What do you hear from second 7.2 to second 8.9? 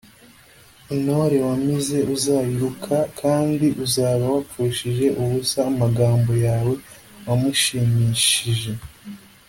wamushimishije